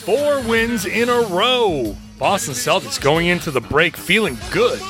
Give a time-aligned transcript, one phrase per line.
[0.00, 1.94] Four wins in a row.
[2.18, 4.80] Boston Celtics going into the break feeling good.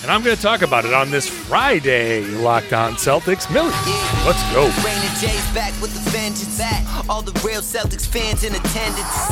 [0.00, 3.52] And I'm going to talk about it on this Friday, Locked On Celtics.
[3.52, 3.68] Millie,
[4.24, 4.64] let's go.
[4.80, 6.58] Rain and Jay's back with the vengeance.
[7.06, 9.28] All the real Celtics fans in attendance.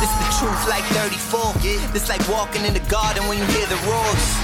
[0.00, 1.92] This is the truth like 34.
[1.92, 4.43] This like walking in the garden when you hear the roars.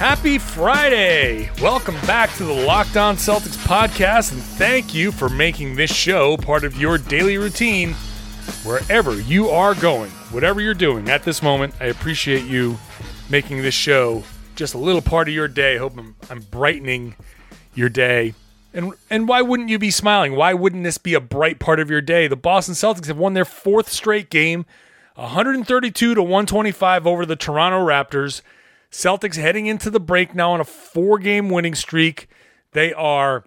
[0.00, 1.50] Happy Friday!
[1.60, 6.38] Welcome back to the Locked On Celtics podcast, and thank you for making this show
[6.38, 7.92] part of your daily routine
[8.64, 11.74] wherever you are going, whatever you're doing at this moment.
[11.80, 12.78] I appreciate you
[13.28, 14.24] making this show
[14.56, 15.76] just a little part of your day.
[15.76, 17.14] Hope I'm, I'm brightening
[17.74, 18.32] your day.
[18.72, 20.34] And and why wouldn't you be smiling?
[20.34, 22.26] Why wouldn't this be a bright part of your day?
[22.26, 24.64] The Boston Celtics have won their fourth straight game,
[25.16, 28.40] 132 to 125 over the Toronto Raptors.
[28.90, 32.28] Celtics heading into the break now on a four game winning streak.
[32.72, 33.44] They are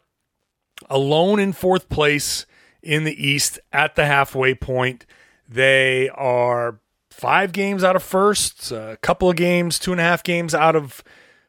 [0.90, 2.46] alone in fourth place
[2.82, 5.06] in the East at the halfway point.
[5.48, 10.24] They are five games out of first, a couple of games, two and a half
[10.24, 11.04] games out of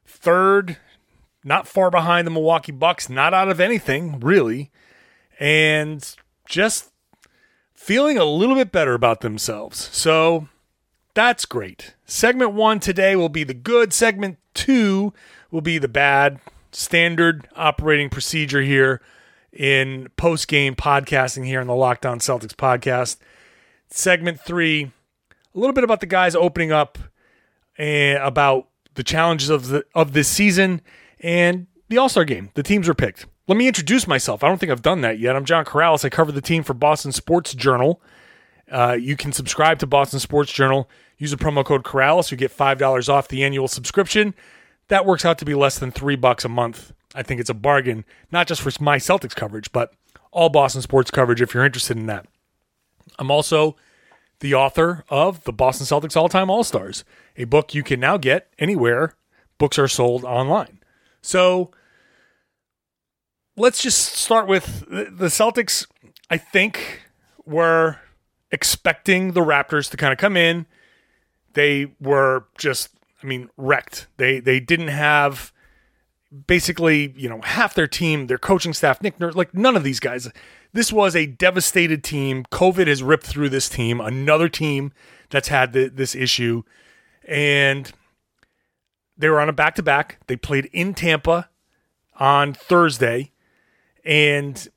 [0.05, 0.77] third,
[1.43, 4.71] not far behind the Milwaukee Bucks, not out of anything, really.
[5.41, 6.15] And
[6.49, 6.93] just
[7.75, 9.89] feeling a little bit better about themselves.
[9.93, 10.49] So
[11.15, 11.95] that's great.
[12.05, 13.93] Segment one today will be the good.
[13.93, 15.13] Segment two
[15.51, 16.41] will be the bad.
[16.73, 19.01] Standard operating procedure here
[19.53, 23.19] in post game podcasting here on the Locked On Celtics podcast.
[23.89, 24.91] Segment three,
[25.55, 26.99] a little bit about the guys opening up
[27.79, 30.81] and about the challenges of the of this season
[31.21, 32.51] and the All Star game.
[32.55, 33.27] The teams are picked.
[33.47, 34.43] Let me introduce myself.
[34.43, 35.37] I don't think I've done that yet.
[35.37, 36.05] I'm John Karalis.
[36.05, 38.03] I cover the team for Boston Sports Journal.
[38.71, 40.89] Uh, you can subscribe to Boston Sports Journal.
[41.19, 42.31] Use the promo code Karalis.
[42.31, 44.35] You get five dollars off the annual subscription.
[44.89, 46.93] That works out to be less than three bucks a month.
[47.15, 49.95] I think it's a bargain, not just for my Celtics coverage, but
[50.33, 52.27] all Boston sports coverage if you're interested in that.
[53.19, 53.77] I'm also
[54.41, 57.05] the author of the Boston Celtics All Time All Stars,
[57.37, 59.15] a book you can now get anywhere
[59.59, 60.81] books are sold online.
[61.23, 61.71] So
[63.57, 65.87] let's just start with the Celtics.
[66.31, 67.03] I think
[67.45, 67.99] were
[68.51, 70.67] expecting the Raptors to kind of come in.
[71.55, 72.91] They were just,
[73.23, 74.07] I mean, wrecked.
[74.17, 75.53] They they didn't have
[76.47, 80.01] basically, you know, half their team, their coaching staff, Nick Nurse, like none of these
[80.01, 80.29] guys.
[80.73, 82.45] This was a devastated team.
[82.51, 84.01] COVID has ripped through this team.
[84.01, 84.93] Another team
[85.31, 86.63] that's had the, this issue,
[87.27, 87.93] and
[89.17, 90.19] they were on a back to back.
[90.27, 91.49] They played in Tampa
[92.19, 93.33] on Thursday,
[94.05, 94.69] and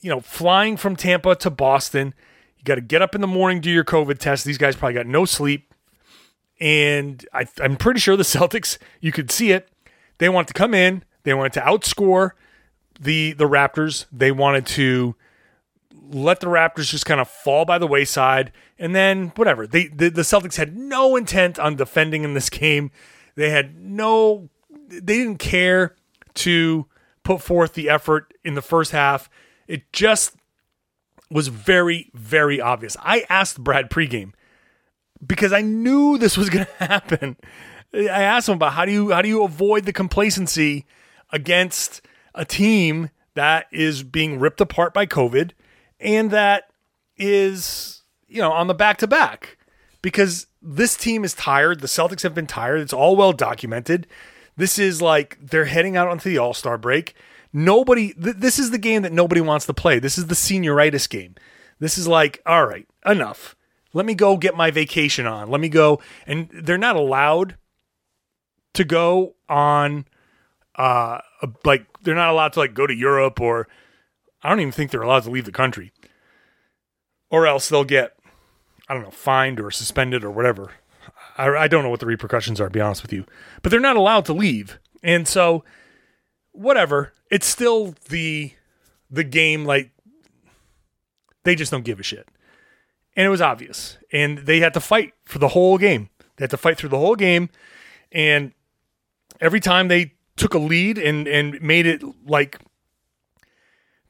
[0.00, 2.14] you know, flying from Tampa to Boston,
[2.58, 4.44] you got to get up in the morning, do your COVID test.
[4.44, 5.72] These guys probably got no sleep.
[6.60, 9.68] And I, I'm pretty sure the Celtics, you could see it.
[10.18, 12.32] They wanted to come in, they wanted to outscore
[13.00, 14.06] the the Raptors.
[14.12, 15.14] They wanted to
[16.10, 18.52] let the Raptors just kind of fall by the wayside.
[18.78, 19.66] And then whatever.
[19.66, 22.90] They the, the Celtics had no intent on defending in this game.
[23.34, 24.48] They had no
[24.88, 25.94] they didn't care
[26.34, 26.86] to
[27.22, 29.28] put forth the effort in the first half.
[29.66, 30.34] It just
[31.30, 32.96] was very, very obvious.
[33.00, 34.32] I asked Brad pregame
[35.24, 37.36] because I knew this was going to happen.
[37.92, 40.84] I asked him about how do you how do you avoid the complacency
[41.32, 42.02] against
[42.34, 45.52] a team that is being ripped apart by COVID
[45.98, 46.64] and that
[47.16, 49.56] is you know on the back to back
[50.02, 51.80] because this team is tired.
[51.80, 52.80] The Celtics have been tired.
[52.80, 54.06] It's all well documented.
[54.56, 57.14] This is like they're heading out onto the All Star break.
[57.52, 59.98] Nobody, th- this is the game that nobody wants to play.
[59.98, 61.34] This is the senioritis game.
[61.78, 63.56] This is like, all right, enough.
[63.92, 65.50] Let me go get my vacation on.
[65.50, 66.00] Let me go.
[66.26, 67.56] And they're not allowed
[68.74, 70.04] to go on,
[70.76, 71.18] uh,
[71.64, 73.66] like, they're not allowed to, like, go to Europe or
[74.42, 75.92] I don't even think they're allowed to leave the country.
[77.30, 78.16] Or else they'll get,
[78.88, 80.72] I don't know, fined or suspended or whatever.
[81.36, 83.24] I, I don't know what the repercussions are, to be honest with you.
[83.62, 84.78] But they're not allowed to leave.
[85.02, 85.64] And so,
[86.58, 87.12] whatever.
[87.30, 88.52] It's still the
[89.10, 89.90] the game like
[91.44, 92.28] they just don't give a shit.
[93.16, 93.96] And it was obvious.
[94.12, 96.10] And they had to fight for the whole game.
[96.36, 97.48] They had to fight through the whole game.
[98.12, 98.52] And
[99.40, 102.58] every time they took a lead and and made it like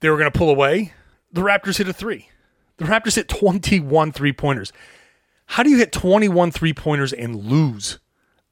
[0.00, 0.92] they were going to pull away,
[1.32, 2.28] the Raptors hit a 3.
[2.76, 4.72] The Raptors hit 21 three-pointers.
[5.46, 7.98] How do you hit 21 three pointers and lose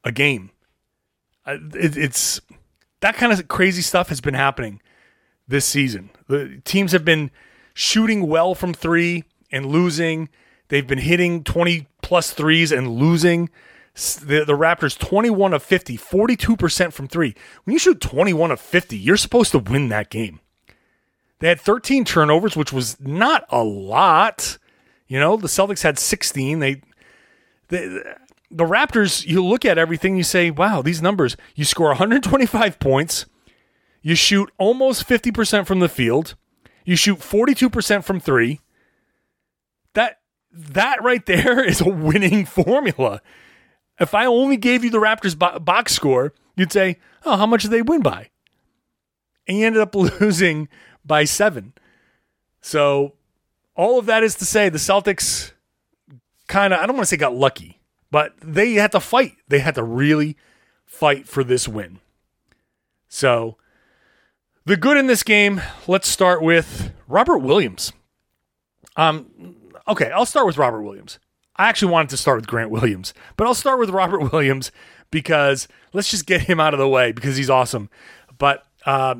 [0.03, 0.49] a game?
[1.45, 2.41] Uh, it, it's
[3.01, 4.81] that kind of crazy stuff has been happening
[5.47, 6.09] this season.
[6.27, 7.31] The teams have been
[7.73, 10.29] shooting well from three and losing.
[10.69, 13.49] They've been hitting 20 plus threes and losing.
[13.93, 17.33] The, the Raptors 21 of 50, 42% from three.
[17.63, 20.39] When you shoot 21 of 50, you're supposed to win that game.
[21.39, 24.57] They had 13 turnovers, which was not a lot.
[25.07, 26.59] You know, the Celtics had 16.
[26.59, 26.81] They,
[27.69, 28.03] they
[28.49, 31.35] the Raptors, you look at everything, you say, wow, these numbers.
[31.55, 33.25] You score 125 points,
[34.01, 36.35] you shoot almost 50% from the field,
[36.85, 38.61] you shoot 42% from three.
[39.93, 40.19] That
[40.51, 43.21] that right there is a winning formula.
[43.99, 47.63] If I only gave you the Raptors bo- box score, you'd say, oh, how much
[47.63, 48.29] did they win by?
[49.47, 50.69] And you ended up losing
[51.03, 51.73] by seven.
[52.61, 53.13] So
[53.75, 55.51] all of that is to say the Celtics
[56.47, 57.76] kind of, I don't want to say got lucky,
[58.11, 59.33] but they had to fight.
[59.47, 60.37] They had to really
[60.85, 61.99] fight for this win.
[63.07, 63.57] So
[64.65, 67.93] the good in this game, let's start with Robert Williams.
[68.95, 69.55] Um,
[69.87, 71.19] okay, I'll start with Robert Williams.
[71.55, 74.71] I actually wanted to start with Grant Williams, but I'll start with Robert Williams
[75.11, 77.89] because let's just get him out of the way because he's awesome.
[78.37, 79.15] But uh,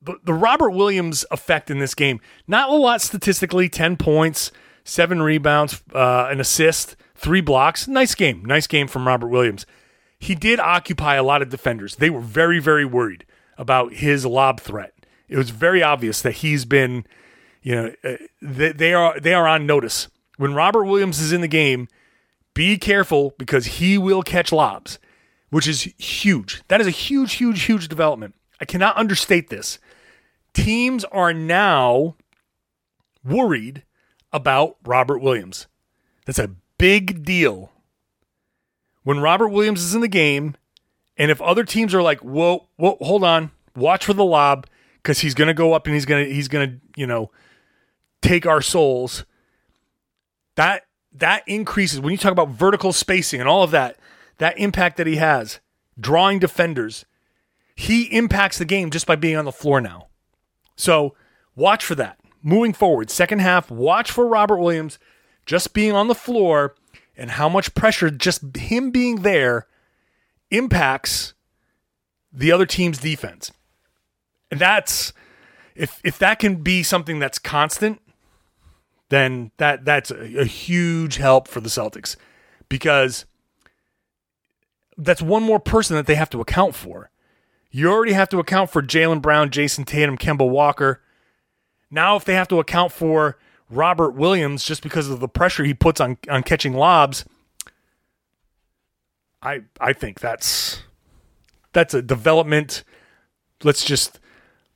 [0.00, 4.52] the, the Robert Williams effect in this game, not a lot statistically 10 points,
[4.84, 7.88] seven rebounds, uh, an assist, three blocks.
[7.88, 8.44] Nice game.
[8.44, 9.64] Nice game from Robert Williams.
[10.18, 11.96] He did occupy a lot of defenders.
[11.96, 13.24] They were very, very worried
[13.56, 14.92] about his lob threat.
[15.28, 17.06] It was very obvious that he's been,
[17.62, 20.08] you know, uh, they, they are they are on notice.
[20.36, 21.88] When Robert Williams is in the game,
[22.52, 24.98] be careful because he will catch lobs,
[25.48, 26.62] which is huge.
[26.68, 28.34] That is a huge, huge, huge development.
[28.60, 29.78] I cannot understate this
[30.52, 32.16] teams are now
[33.24, 33.82] worried
[34.32, 35.66] about Robert Williams.
[36.26, 37.70] That's a big deal.
[39.02, 40.56] When Robert Williams is in the game,
[41.16, 44.66] and if other teams are like, "Whoa, whoa, hold on, watch for the lob
[44.96, 47.30] because he's going to go up and he's going to he's to, you know,
[48.22, 49.24] take our souls."
[50.56, 53.98] That that increases when you talk about vertical spacing and all of that,
[54.38, 55.60] that impact that he has,
[55.98, 57.04] drawing defenders.
[57.76, 60.08] He impacts the game just by being on the floor now.
[60.76, 61.14] So
[61.56, 62.18] watch for that.
[62.42, 64.98] Moving forward, second half, watch for Robert Williams
[65.46, 66.74] just being on the floor
[67.16, 69.66] and how much pressure just him being there
[70.50, 71.34] impacts
[72.32, 73.52] the other team's defense.
[74.50, 75.12] And that's
[75.74, 78.00] if if that can be something that's constant,
[79.08, 82.16] then that that's a, a huge help for the Celtics
[82.68, 83.24] because
[84.96, 87.10] that's one more person that they have to account for.
[87.70, 91.02] You already have to account for Jaylen Brown, Jayson Tatum, Kemba Walker.
[91.90, 93.36] Now, if they have to account for
[93.70, 97.24] Robert Williams just because of the pressure he puts on, on catching lobs,
[99.42, 100.82] I I think that's
[101.72, 102.84] that's a development.
[103.62, 104.20] Let's just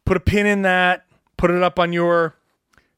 [0.05, 1.05] put a pin in that,
[1.37, 2.35] put it up on your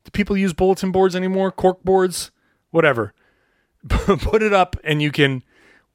[0.05, 1.51] do people use bulletin boards anymore?
[1.51, 2.31] Cork boards?
[2.71, 3.13] Whatever.
[3.89, 5.43] put it up and you can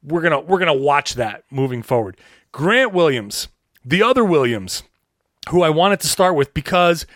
[0.02, 2.16] we're gonna we're gonna watch that moving forward.
[2.52, 3.48] Grant Williams
[3.86, 4.82] the other Williams,
[5.50, 7.06] who I wanted to start with because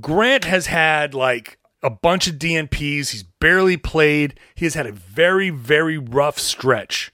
[0.00, 3.10] Grant has had like a bunch of DNPs.
[3.10, 4.38] He's barely played.
[4.54, 7.12] He has had a very, very rough stretch.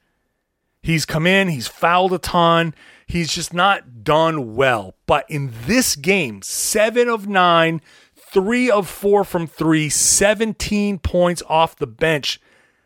[0.83, 2.75] He's come in, he's fouled a ton.
[3.07, 4.95] He's just not done well.
[5.07, 7.81] But in this game, seven of nine,
[8.17, 12.41] three of four from three, 17 points off the bench.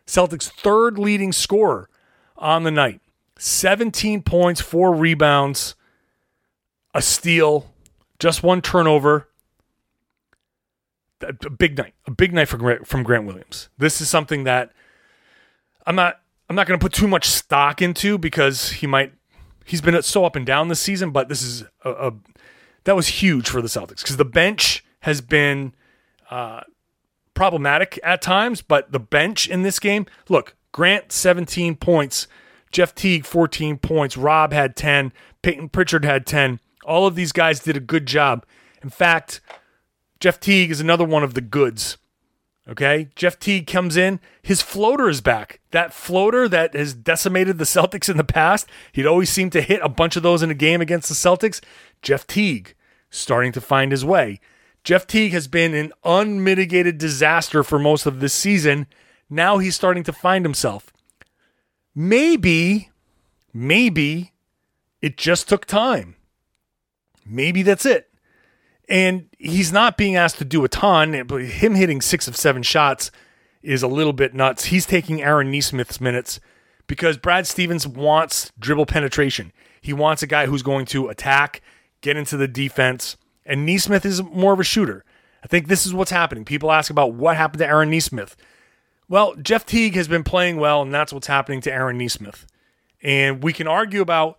[0.05, 1.89] Celtics' third leading scorer
[2.37, 3.01] on the night.
[3.39, 5.75] 17 points, four rebounds
[6.93, 7.73] a steal,
[8.17, 9.29] just one turnover.
[11.21, 13.69] A big night, a big night from from Grant Williams.
[13.77, 14.71] This is something that
[15.85, 16.19] I'm not
[16.49, 19.13] I'm not going to put too much stock into because he might
[19.65, 22.13] he's been so up and down this season, but this is a, a
[22.83, 25.73] that was huge for the Celtics because the bench has been
[26.29, 26.61] uh,
[27.33, 32.27] problematic at times, but the bench in this game, look, Grant 17 points,
[32.71, 36.59] Jeff Teague 14 points, Rob had 10, Payton Pritchard had 10.
[36.85, 38.45] All of these guys did a good job.
[38.81, 39.41] In fact,
[40.19, 41.97] Jeff Teague is another one of the goods.
[42.69, 43.09] Okay.
[43.15, 44.19] Jeff Teague comes in.
[44.41, 45.61] His floater is back.
[45.71, 49.79] That floater that has decimated the Celtics in the past, he'd always seemed to hit
[49.81, 51.61] a bunch of those in a game against the Celtics.
[52.01, 52.75] Jeff Teague
[53.09, 54.39] starting to find his way.
[54.83, 58.87] Jeff Teague has been an unmitigated disaster for most of this season.
[59.29, 60.91] Now he's starting to find himself.
[61.95, 62.89] Maybe,
[63.53, 64.33] maybe
[65.01, 66.15] it just took time.
[67.25, 68.06] Maybe that's it.
[68.89, 71.13] And he's not being asked to do a ton.
[71.13, 73.11] Him hitting six of seven shots
[73.61, 74.65] is a little bit nuts.
[74.65, 76.39] He's taking Aaron Nesmith's minutes
[76.87, 79.51] because Brad Stevens wants dribble penetration.
[79.81, 81.61] He wants a guy who's going to attack,
[82.01, 85.03] get into the defense, and Nesmith is more of a shooter.
[85.43, 86.45] I think this is what's happening.
[86.45, 88.35] People ask about what happened to Aaron Nesmith.
[89.09, 92.45] Well, Jeff Teague has been playing well, and that's what's happening to Aaron Nesmith.
[93.01, 94.37] And we can argue about,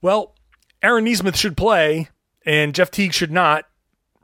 [0.00, 0.34] well,
[0.82, 2.08] Aaron Nesmith should play
[2.44, 3.66] and Jeff Teague should not,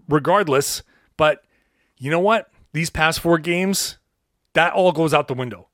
[0.08, 0.82] regardless.
[1.16, 1.44] But
[1.98, 2.50] you know what?
[2.72, 3.98] These past four games,
[4.52, 5.68] that all goes out the window.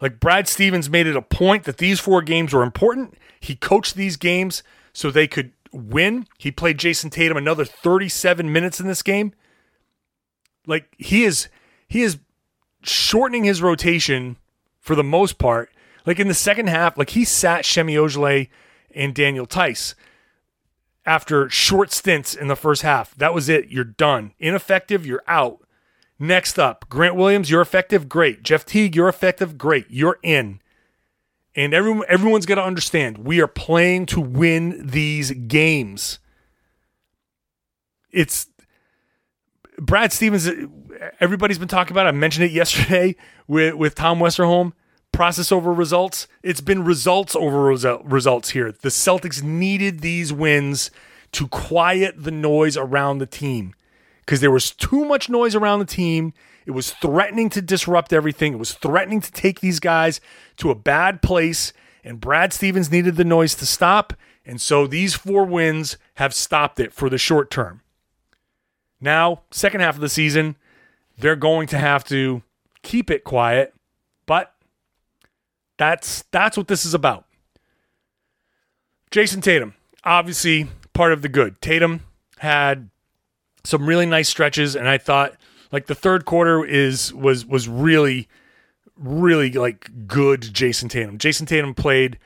[0.00, 3.14] Like Brad Stevens made it a point that these four games were important.
[3.38, 6.26] He coached these games so they could win.
[6.38, 9.32] He played Jayson Tatum another 37 minutes in this game.
[10.66, 11.48] Like he is
[11.88, 12.18] he is
[12.82, 14.36] shortening his rotation
[14.80, 15.70] for the most part.
[16.04, 18.48] Like in the second half, like he sat Semi Ojeleye
[18.94, 19.94] and Daniel Theis
[21.04, 23.14] after short stints in the first half.
[23.16, 23.68] That was it.
[23.68, 24.32] You're done.
[24.38, 25.66] Ineffective, you're out.
[26.18, 28.44] Next up, Grant Williams, you're effective, great.
[28.44, 29.86] Jeff Teague, you're effective, great.
[29.88, 30.60] You're in.
[31.56, 36.18] And everyone everyone's got to understand, we are playing to win these games.
[38.10, 38.46] It's
[39.78, 40.48] Brad Stevens
[41.20, 42.06] everybody's been talking about.
[42.06, 42.10] It.
[42.10, 43.16] I mentioned it yesterday
[43.46, 44.72] with with Tom Westerholm
[45.12, 46.26] process over results.
[46.42, 48.72] It's been results over results here.
[48.72, 50.90] The Celtics needed these wins
[51.32, 53.74] to quiet the noise around the team
[54.20, 56.32] because there was too much noise around the team.
[56.66, 58.52] It was threatening to disrupt everything.
[58.52, 60.20] It was threatening to take these guys
[60.58, 61.72] to a bad place.
[62.04, 64.14] And Brad Stevens needed the noise to stop.
[64.44, 67.80] And so these four wins have stopped it for the short term.
[69.00, 70.56] Now, second half of the season,
[71.18, 72.42] they're going to have to
[72.82, 73.74] keep it quiet,
[75.82, 77.26] that's that's what this is about.
[79.10, 79.74] Jayson Tatum,
[80.04, 81.60] obviously part of the good.
[81.60, 82.02] Tatum
[82.38, 82.88] had
[83.64, 85.34] some really nice stretches, and I thought
[85.72, 88.28] like the third quarter is was was really
[88.96, 91.18] really like good Jayson Tatum.
[91.18, 92.16] Jayson Tatum played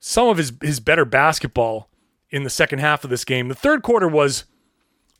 [0.00, 1.88] some of his his better basketball
[2.30, 3.46] in the second half of this game.
[3.46, 4.46] The third quarter was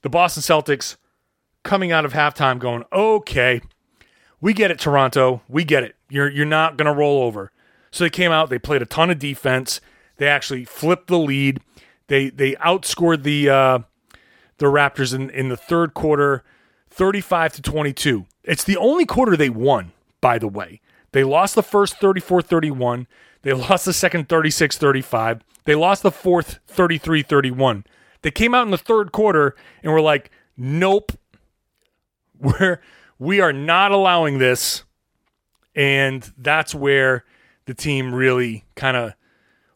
[0.02, 0.96] the Boston Celtics
[1.62, 3.60] coming out of halftime going, "Okay,
[4.40, 5.42] we get it Toronto.
[5.48, 5.94] We get it.
[6.08, 7.52] You're you're not going to roll over."
[7.90, 9.80] So they came out, they played a ton of defense.
[10.16, 11.61] They actually flipped the lead.
[12.09, 13.78] They they outscored the uh,
[14.59, 16.44] the Raptors in, in the third quarter,
[16.90, 18.26] 35 to 22.
[18.44, 20.80] It's the only quarter they won, by the way.
[21.12, 23.06] They lost the first 34 31.
[23.42, 25.40] They lost the second 36 35.
[25.64, 27.85] They lost the fourth 33 31.
[28.23, 31.12] They came out in the third quarter and were like, nope,
[32.38, 32.80] we're,
[33.18, 34.85] we are not allowing this.
[35.75, 37.25] And that's where
[37.70, 39.14] the team really kind of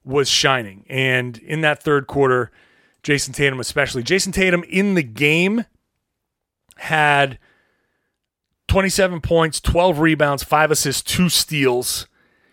[0.02, 0.84] was shining.
[0.90, 2.50] And in that third quarter,
[3.04, 5.64] Jayson Tatum, especially, Jayson Tatum in the game
[6.78, 7.38] had
[8.66, 12.08] 27 points, 12 rebounds, five assists, two steals,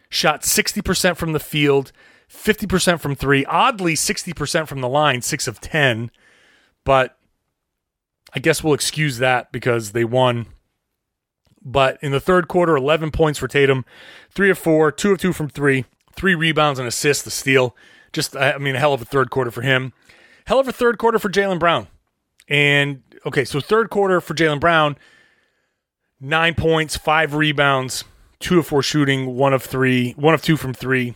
[0.10, 1.92] shot 60% from the field,
[2.30, 6.12] 50% from three, oddly, 60% from the line, six of 10.
[6.84, 7.18] But
[8.32, 10.46] I guess we'll excuse that because they won
[11.64, 13.86] but in the third quarter, 11 points for Tatum,
[14.30, 17.76] three of four, two of two from three, three rebounds and assists, the steal.
[18.14, 19.94] Just, I mean, a hell of a third quarter for him.
[20.46, 21.88] Hell of a third quarter for Jaylen Brown.
[22.48, 24.98] And okay, so third quarter for Jaylen Brown,
[26.20, 28.04] nine points, five rebounds,
[28.40, 31.16] two of four shooting, one of three, one of two from three,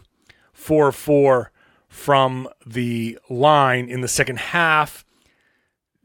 [0.53, 1.51] four of four
[1.89, 5.03] from the line in the second half.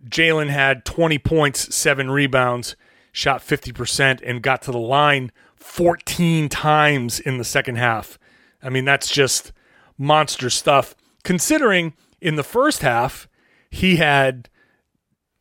[0.09, 2.75] Jaylen had 20 points, seven rebounds
[3.13, 8.19] shot 50% and got to the line 14 times in the second half.
[8.63, 9.53] I mean, that's just
[9.99, 10.95] monster stuff.
[11.23, 13.29] Considering in the first half,
[13.71, 14.49] he had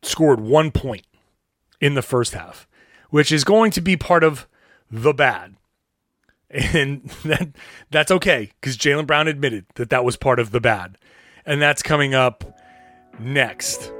[0.02, 1.06] scored one point
[1.80, 2.66] in the first half,
[3.10, 4.46] which is going to be part of
[4.90, 5.56] the bad.
[6.50, 7.48] And that,
[7.90, 10.98] that's okay because Jaylen Brown admitted that that was part of the bad.
[11.46, 12.58] And that's coming up
[13.18, 13.92] next.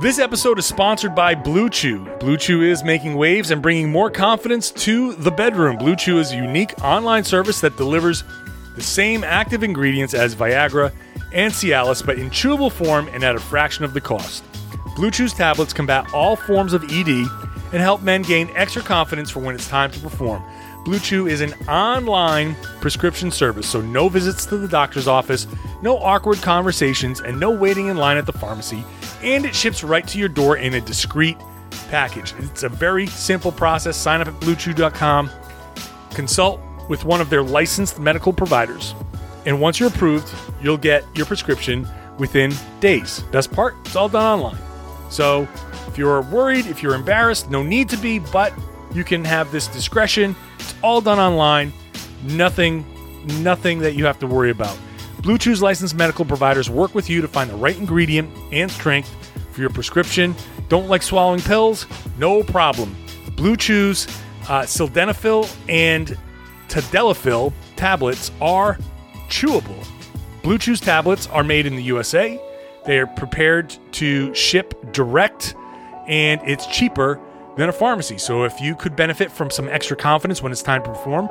[0.00, 2.04] This episode is sponsored by Blue Chew.
[2.20, 5.76] Blue Chew is making waves and bringing more confidence to the bedroom.
[5.76, 8.22] Blue Chew is a unique online service that delivers
[8.76, 10.92] the same active ingredients as Viagra
[11.32, 14.44] and Cialis, but in chewable form and at a fraction of the cost.
[14.94, 17.08] Blue Chew's tablets combat all forms of ED
[17.72, 20.44] and help men gain extra confidence for when it's time to perform.
[20.88, 25.46] Blue Chew is an online prescription service, so no visits to the doctor's office,
[25.82, 28.82] no awkward conversations, and no waiting in line at the pharmacy
[29.22, 31.36] and it ships right to your door in a discreet
[31.90, 32.32] package.
[32.38, 33.98] It's a very simple process.
[33.98, 35.28] Sign up at bluechew.com,
[36.14, 38.94] consult with one of their licensed medical providers,
[39.44, 43.20] and once you're approved, you'll get your prescription within days.
[43.30, 44.58] Best part, it's all done online.
[45.10, 45.46] So
[45.86, 48.54] if you're worried, if you're embarrassed, no need to be, but
[48.92, 50.34] you can have this discretion.
[50.58, 51.72] It's all done online.
[52.24, 52.84] Nothing,
[53.42, 54.76] nothing that you have to worry about.
[55.22, 59.14] Blue Chew's licensed medical providers work with you to find the right ingredient and strength
[59.50, 60.34] for your prescription.
[60.68, 61.86] Don't like swallowing pills?
[62.18, 62.96] No problem.
[63.36, 64.06] Blue Chew's
[64.48, 66.16] uh, sildenafil and
[66.68, 68.78] tadalafil tablets are
[69.28, 69.86] chewable.
[70.42, 72.40] Blue Chew's tablets are made in the USA.
[72.86, 75.54] They are prepared to ship direct,
[76.06, 77.20] and it's cheaper
[77.58, 78.16] than a pharmacy.
[78.16, 81.28] So if you could benefit from some extra confidence when it's time to perform,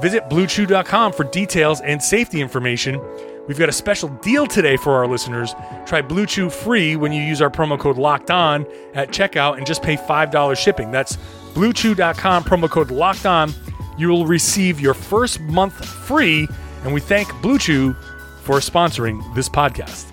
[0.00, 3.00] visit bluechew.com for details and safety information.
[3.46, 5.54] We've got a special deal today for our listeners.
[5.86, 9.66] Try Blue Chew free when you use our promo code Locked On at checkout and
[9.66, 10.90] just pay $5 shipping.
[10.90, 11.16] That's
[11.54, 13.52] bluechew.com, promo code Locked On.
[13.96, 16.48] You will receive your first month free,
[16.84, 17.94] and we thank Blue Chew
[18.42, 20.11] for sponsoring this podcast.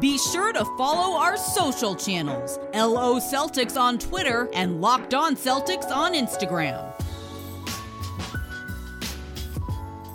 [0.00, 5.90] Be sure to follow our social channels LO Celtics on Twitter and Locked On Celtics
[5.90, 6.90] on Instagram.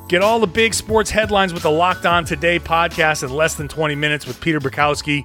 [0.09, 3.67] Get all the big sports headlines with the Locked On Today podcast in less than
[3.67, 5.23] 20 minutes with Peter Bukowski.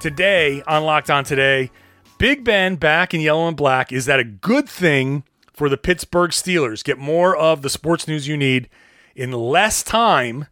[0.00, 1.70] Today on Locked On Today,
[2.16, 3.92] Big Ben back in yellow and black.
[3.92, 6.82] Is that a good thing for the Pittsburgh Steelers?
[6.82, 8.70] Get more of the sports news you need
[9.14, 10.46] in less time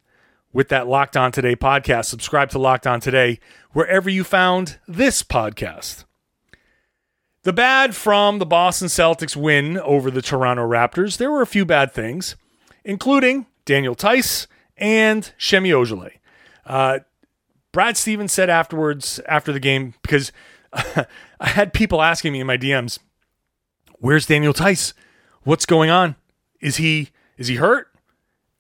[0.59, 2.07] with that Locked On Today podcast.
[2.07, 3.39] Subscribe to Locked On Today
[3.75, 6.05] wherever you found this podcast.
[7.45, 11.65] The bad from the Boston Celtics win over the Toronto Raptors, there were a few
[11.65, 12.35] bad things,
[12.85, 16.19] including Daniel Theis and Semi Ojeleye.
[16.67, 16.99] Uh,
[17.71, 20.33] Brad Stevens said afterwards, after the game, because
[20.73, 21.07] I
[21.39, 22.99] had people asking me in my DMs,
[24.01, 24.93] "Where's Daniel Theis?
[25.45, 26.17] What's going on?
[26.61, 27.95] Is he is he hurt?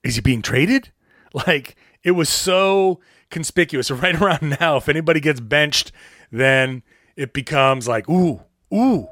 [0.05, 0.93] Is he being traded?"
[1.47, 1.77] Like
[2.09, 3.01] it was so
[3.31, 3.91] conspicuous.
[3.99, 5.93] Right around now, if anybody gets benched,
[6.33, 6.83] then
[7.17, 9.09] it becomes like, "Ooh, ooh,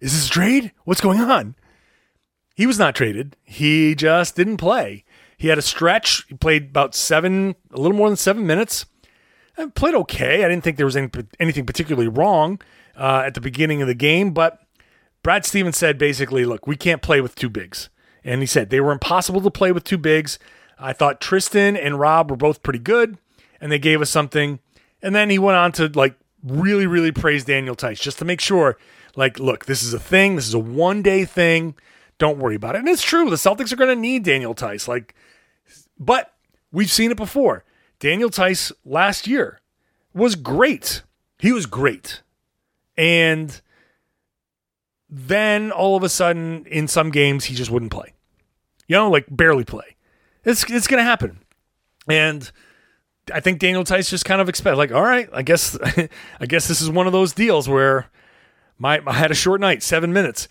[0.00, 0.72] is this a trade?
[0.84, 1.56] What's going on?"
[2.54, 3.36] He was not traded.
[3.44, 5.04] He just didn't play.
[5.36, 6.24] He had a stretch.
[6.28, 8.86] He played about seven, a little more than seven minutes.
[9.58, 10.42] I played okay.
[10.42, 12.60] I didn't think there was any, anything particularly wrong
[12.96, 14.62] uh, at the beginning of the game, but
[15.22, 17.90] Brad Stevens said basically, look, we can't play with two bigs.
[18.24, 20.38] And he said they were impossible to play with two bigs.
[20.78, 23.18] I thought Tristan and Rob were both pretty good,
[23.60, 24.58] and they gave us something.
[25.02, 28.40] And then he went on to like really, really praise Daniel Theis just to make
[28.40, 28.76] sure,
[29.14, 30.36] like, look, this is a thing.
[30.36, 31.74] This is a one day thing.
[32.18, 32.78] Don't worry about it.
[32.78, 33.28] And it's true.
[33.28, 34.88] The Celtics are going to need Daniel Theis.
[34.88, 35.14] Like,
[35.98, 36.32] but
[36.72, 37.64] we've seen it before.
[37.98, 39.60] Daniel Theis last year
[40.14, 41.02] was great.
[41.38, 42.22] He was great.
[42.96, 43.60] And
[45.08, 48.14] then all of a sudden, in some games, he just wouldn't play.
[48.88, 49.95] You know, like barely play.
[50.46, 51.40] It's it's gonna happen.
[52.08, 52.50] And
[53.34, 55.76] I think Daniel Theis just kind of expect like, all right, I guess
[56.40, 58.08] I guess this is one of those deals where
[58.78, 60.48] my I had a short night, seven minutes.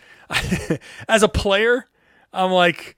[1.07, 1.87] As a player,
[2.33, 2.97] I'm like,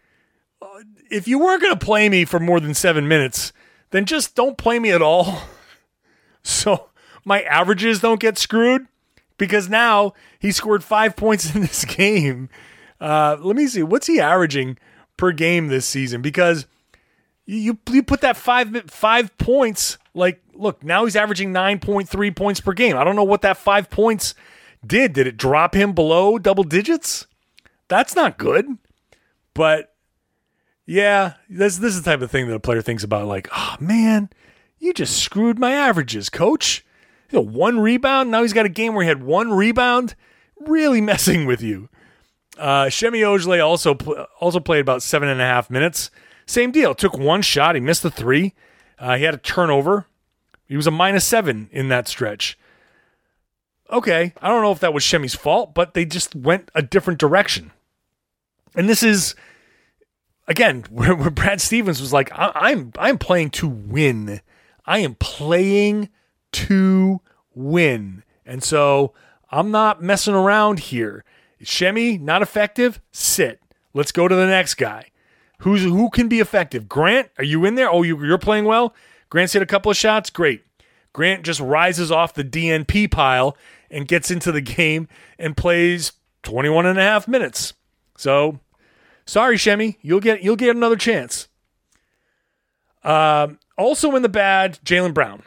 [1.12, 3.54] if you weren't gonna play me for more than seven minutes,
[3.92, 5.42] then just don't play me at all.
[6.44, 6.92] So
[7.26, 8.88] my averages don't get screwed
[9.38, 12.48] because now he scored five points in this game.
[13.02, 13.84] Uh, let me see.
[13.84, 14.78] What's he averaging
[15.18, 16.22] per game this season?
[16.22, 16.66] Because
[17.48, 22.74] you, you put that five, five points, like, look, now he's averaging 9.3 points per
[22.74, 22.96] game.
[22.96, 24.36] I don't know what that five points
[24.86, 25.14] did.
[25.14, 27.26] Did it drop him below double digits?
[27.88, 28.78] That's not good.
[29.56, 29.96] But
[30.86, 33.76] yeah, this, this is the type of thing that a player thinks about, like, oh,
[33.80, 34.30] man
[34.80, 36.86] you just screwed my averages, coach.
[37.32, 38.32] You know, one rebound.
[38.32, 40.16] Now he's got a game where he had one rebound.
[40.60, 41.90] Really messing with you.
[42.58, 43.96] Uh, Semi Ojeleye also
[44.40, 46.10] also played about seven and a half minutes.
[46.48, 46.96] Same deal.
[46.96, 47.76] Took one shot.
[47.76, 48.56] He missed the three.
[48.98, 50.08] Uh, he had a turnover.
[50.66, 52.58] He was a minus seven in that stretch.
[53.92, 57.20] Okay, I don't know if that was Semi's fault, but they just went a different
[57.20, 57.72] direction.
[58.76, 59.36] And this is
[60.48, 64.42] again where, where Brad Stevens was like, I'm I'm playing to win.
[64.86, 66.10] I am playing
[66.54, 67.22] to
[67.54, 68.24] win.
[68.46, 69.14] And so
[69.52, 71.26] I'm not messing around here.
[71.62, 73.02] Semi, not effective?
[73.12, 73.62] Sit.
[73.94, 75.12] Let's go to the next guy.
[75.60, 76.88] Who's who can be effective?
[76.88, 77.90] Grant, are you in there?
[77.90, 78.94] Oh, you, you're playing well.
[79.30, 80.30] Grant's hit a couple of shots.
[80.30, 80.64] Great.
[81.14, 83.58] Grant just rises off the DNP pile
[83.90, 85.08] and gets into the game
[85.40, 87.74] and plays 21 and a half minutes.
[88.18, 88.60] So,
[89.26, 91.48] sorry, Semi, you'll get you'll get another chance.
[93.04, 95.44] Um, also in the bad, Jaylen Brown,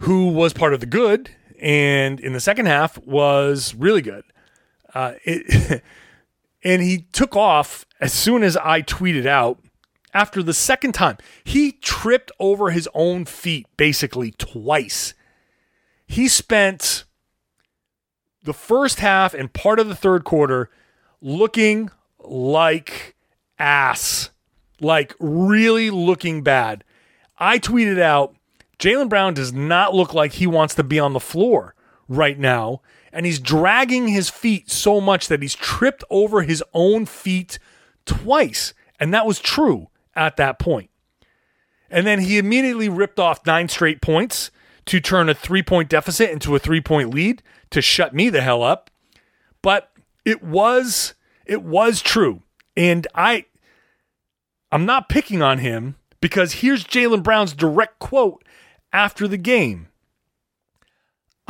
[0.00, 1.30] who was part of the good
[1.60, 4.24] and in the second half was really good.
[4.94, 5.82] Uh, it,
[6.64, 9.58] and he took off as soon as I tweeted out
[10.14, 11.18] after the second time.
[11.44, 15.14] He tripped over his own feet basically twice.
[16.06, 17.04] he spent
[18.42, 20.68] the first half and part of the third quarter
[21.20, 23.14] looking like
[23.58, 24.30] ass,
[24.80, 26.84] like really looking bad.
[27.38, 28.34] I tweeted out
[28.78, 31.74] Jaylen Brown does not look like he wants to be on the floor
[32.08, 32.82] right now.
[33.12, 37.58] And he's dragging his feet so much that he's tripped over his own feet
[38.06, 38.72] twice.
[38.98, 40.90] And that was true at that point.
[41.90, 44.50] And then he immediately ripped off nine straight points
[44.86, 48.40] to turn a three point deficit into a three point lead to shut me the
[48.40, 48.90] hell up.
[49.60, 49.92] But
[50.24, 52.42] it was it was true.
[52.76, 53.44] And I
[54.70, 58.42] I'm not picking on him because here's Jaylen Brown's direct quote
[58.92, 59.88] after the game.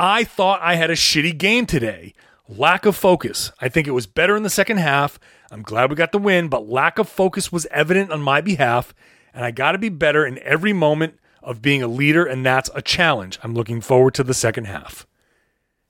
[0.05, 2.13] I thought I had a shitty game today.
[2.49, 3.53] Lack of focus.
[3.61, 5.17] I think it was better in the second half.
[5.49, 8.93] I'm glad we got the win, but lack of focus was evident on my behalf,
[9.33, 12.69] and I got to be better in every moment of being a leader, and that's
[12.75, 13.39] a challenge.
[13.43, 15.07] I'm looking forward to the second half.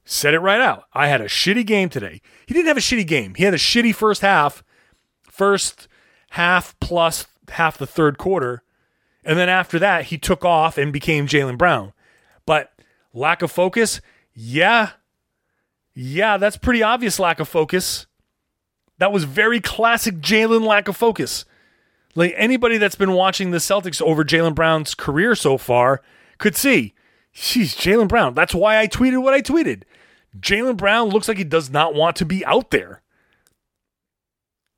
[0.06, 0.84] Said it right out.
[0.94, 2.22] I had a shitty game today.
[2.46, 3.34] He didn't have a shitty game.
[3.34, 4.64] He had a shitty first half,
[5.24, 5.88] first
[6.30, 8.62] half plus half the third quarter.
[9.26, 11.94] And then after that, he took off and became Jaylen Brown.
[13.14, 14.02] Lack of focus,
[14.34, 14.92] yeah.
[15.94, 18.08] Yeah, that's pretty obvious lack of focus.
[18.98, 21.46] That was very classic Jaylen lack of focus.
[22.16, 26.02] Like anybody that's been watching the Celtics over Jaylen Brown's career so far
[26.38, 26.94] could see,
[27.32, 28.34] she's Jaylen Brown.
[28.34, 29.84] That's why I tweeted what I tweeted.
[30.40, 33.02] Jaylen Brown looks like he does not want to be out there.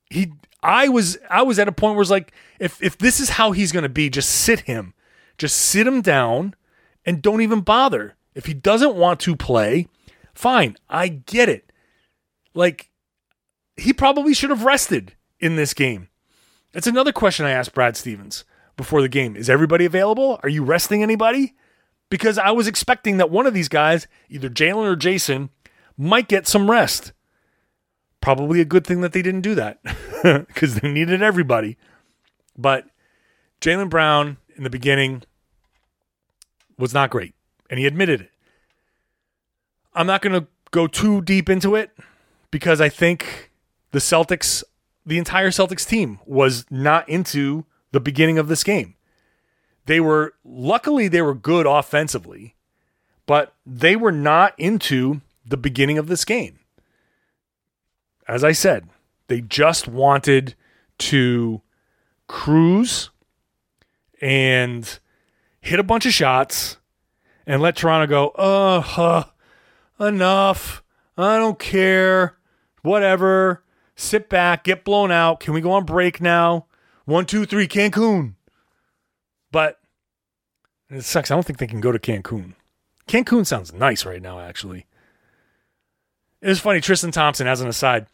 [0.10, 3.30] He I was I was at a point where it's like, if if this is
[3.30, 4.94] how he's gonna be, just sit him.
[5.38, 6.56] Just sit him down
[7.06, 8.16] and don't even bother.
[8.36, 9.88] If he doesn't want to play,
[10.34, 10.76] fine.
[10.90, 11.72] I get it.
[12.54, 12.90] Like,
[13.78, 16.10] he probably should have rested in this game.
[16.74, 18.44] That's another question I asked Brad Stevens
[18.76, 19.36] before the game.
[19.36, 20.40] Is everybody available?
[20.44, 21.56] Are you resting anybody?
[22.10, 25.50] Because I was expecting that one of these guys, either Jaylen or Jayson,
[25.98, 27.14] might get some rest.
[28.22, 29.80] Probably a good thing that they didn't do that
[30.24, 31.78] because they needed everybody.
[32.58, 32.88] But
[33.62, 35.24] Jaylen Brown in the beginning
[36.78, 37.35] was not great,
[37.70, 38.32] and he admitted it.
[39.94, 41.92] I'm not going to go too deep into it
[42.52, 43.52] because I think
[43.92, 44.64] the Celtics,
[45.06, 48.96] the entire Celtics team, was not into the beginning of this game.
[49.86, 52.56] They were, luckily, they were good offensively,
[53.26, 56.60] but they were not into the beginning of this game.
[58.28, 58.90] As I said,
[59.28, 60.56] they just wanted
[60.98, 61.62] to
[62.28, 63.12] cruise
[64.22, 65.00] and
[65.62, 66.78] hit a bunch of shots
[67.46, 69.26] and let Toronto go, uh, huh,
[70.00, 70.84] enough.
[71.18, 72.38] I don't care.
[72.82, 73.64] Whatever.
[73.96, 75.40] Sit back, get blown out.
[75.40, 76.66] Can we go on break now?
[77.06, 78.34] One, two, three, Cancun.
[79.52, 79.80] But
[80.90, 81.32] it sucks.
[81.32, 82.54] I don't think they can go to Cancun.
[83.08, 84.86] Cancun sounds nice right now, actually.
[86.42, 86.82] It was funny.
[86.82, 88.08] Tristan Thompson, as an aside,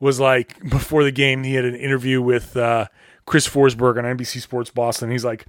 [0.00, 2.86] was like before the game, he had an interview with uh,
[3.26, 5.10] Chris Forsberg on NBC Sports Boston.
[5.10, 5.46] He's like,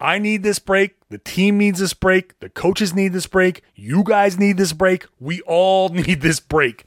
[0.00, 0.96] I need this break.
[1.08, 2.38] The team needs this break.
[2.40, 3.62] The coaches need this break.
[3.74, 5.06] You guys need this break.
[5.18, 6.84] We all need this break.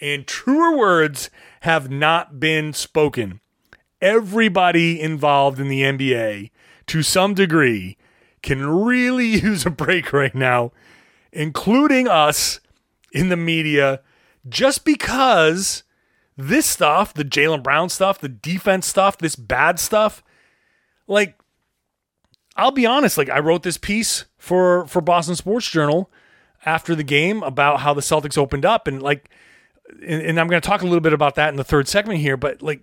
[0.00, 3.40] And truer words have not been spoken.
[4.00, 6.50] Everybody involved in the NBA,
[6.86, 7.96] to some degree,
[8.42, 10.72] can really use a break right now,
[11.32, 12.60] including us
[13.12, 14.00] in the media,
[14.48, 15.84] just because
[16.36, 20.22] this stuff, the Jaylen Brown stuff, the defense stuff, this bad stuff,
[21.06, 21.38] like
[22.56, 26.10] I'll be honest, like I wrote this piece for for Boston Sports Journal
[26.64, 29.28] after the game about how the Celtics opened up and like
[30.02, 32.20] and, and I'm going to talk a little bit about that in the third segment
[32.20, 32.82] here, but like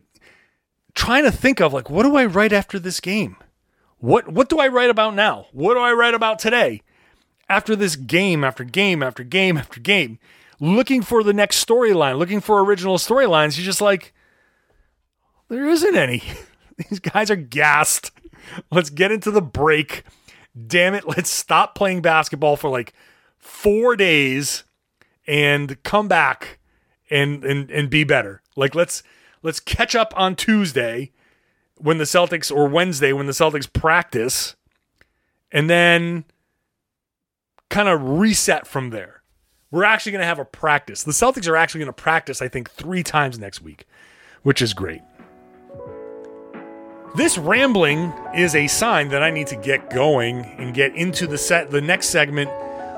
[0.94, 3.38] trying to think of like what do I write after this game?
[4.00, 5.48] What what do I write about now?
[5.52, 6.82] What do I write about today?
[7.48, 10.20] After this game after game after game after game,
[10.60, 14.14] looking for the next storyline, looking for original storylines, you're just like
[15.50, 16.24] there isn't any.
[16.90, 18.12] These guys are gassed.
[18.72, 20.04] Let's get into the break.
[20.68, 21.08] Damn it.
[21.08, 22.94] Let's stop playing basketball for like
[23.38, 24.64] four days
[25.28, 26.60] and come back
[27.10, 28.42] and and and be better.
[28.56, 29.04] Like let's
[29.44, 31.12] let's catch up on Tuesday
[31.78, 34.56] when the Celtics or Wednesday when the Celtics practice
[35.52, 36.26] and then
[37.70, 39.24] kind of reset from there.
[39.72, 41.04] We're actually going to have a practice.
[41.04, 43.86] The Celtics are actually going to practice I think 3 times next week,
[44.44, 45.02] which is great.
[47.16, 51.38] This rambling is a sign that I need to get going and get into the
[51.38, 52.50] set the next segment,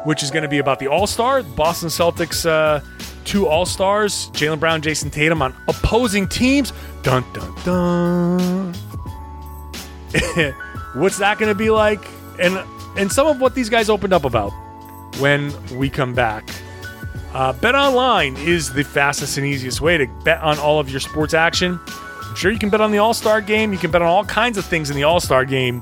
[0.06, 2.80] which is going to be about the All Star, Boston Celtics, uh,
[3.26, 6.74] two All Stars, Jaylen Brown, Jayson Tatum on opposing teams.
[7.02, 8.74] Dun dun dun.
[10.94, 12.06] What's that going to be like?
[12.40, 12.60] And
[12.98, 14.52] and some of what these guys opened up about.
[15.20, 16.48] when we come back.
[17.34, 21.00] Uh, bet online is the fastest and easiest way to bet on all of your
[21.00, 21.80] sports action.
[22.34, 23.72] I'm sure you can bet on the All Star game.
[23.72, 25.82] You can bet on all kinds of things in the All Star game.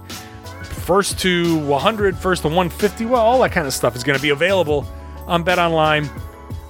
[0.63, 4.21] First to 100, first to 150, well, all that kind of stuff is going to
[4.21, 4.85] be available
[5.27, 6.09] on Bet Online.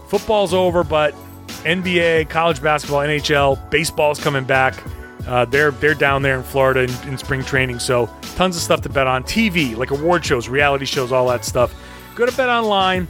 [0.07, 1.15] Football's over, but
[1.63, 4.75] NBA, college basketball, NHL, baseball's coming back.
[5.25, 8.81] Uh, they're they're down there in Florida in, in, spring training, so tons of stuff
[8.81, 9.23] to bet on.
[9.23, 11.73] TV, like award shows, reality shows, all that stuff.
[12.13, 13.07] Go to Bet Online,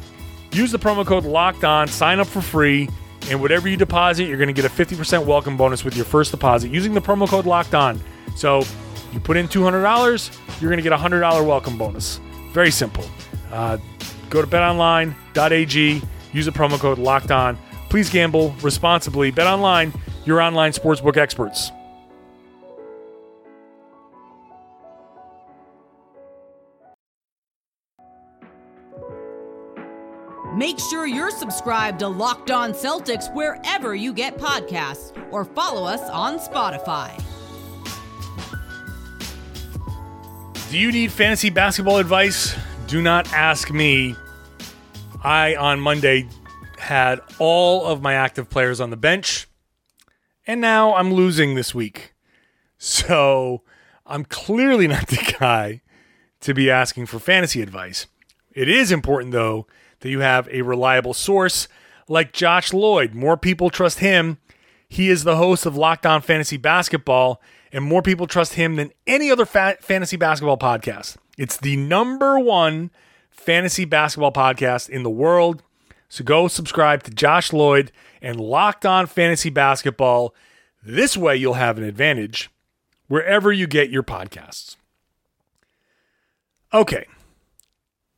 [0.54, 2.88] use the promo code Locked On, sign up for free,
[3.30, 6.32] and whatever you deposit, you're going to get a 50% welcome bonus with your first
[6.32, 8.00] deposit using the promo code Locked On.
[8.36, 8.64] So
[9.12, 12.20] you put in $200, you're going to get a $100 welcome bonus.
[12.54, 13.06] Very simple.
[13.52, 13.78] Uh,
[14.30, 16.02] go to betonline.ag,
[16.34, 17.58] use the promo code Locked On.
[17.90, 19.32] Please gamble responsibly.
[19.32, 19.94] Bet online,
[20.26, 21.72] your online sportsbook experts.
[30.62, 36.08] Make sure you're subscribed to Locked On Celtics wherever you get podcasts or follow us
[36.12, 37.20] on Spotify.
[40.70, 42.56] Do you need fantasy basketball advice?
[42.86, 44.16] Do not ask me.
[45.24, 46.28] I, on Monday,
[46.78, 49.48] had all of my active players on the bench,
[50.46, 52.14] and now I'm losing this week.
[52.78, 53.64] So
[54.06, 55.82] I'm clearly not the guy
[56.42, 58.06] to be asking for fantasy advice.
[58.54, 59.66] It is important, though,
[60.02, 61.68] that you have a reliable source
[62.08, 63.14] like Josh Lloyd.
[63.14, 64.38] More people trust him.
[64.88, 68.92] He is the host of Locked On Fantasy Basketball, and more people trust him than
[69.08, 71.16] any other fa- fantasy basketball podcast.
[71.38, 72.92] It's the number one
[73.30, 75.64] fantasy basketball podcast in the world.
[76.10, 80.36] So go subscribe to Josh Lloyd and Locked On Fantasy Basketball.
[80.84, 82.50] This way, you'll have an advantage
[83.08, 84.76] wherever you get your podcasts.
[86.74, 87.06] Okay.